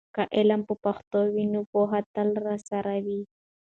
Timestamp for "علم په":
0.37-0.75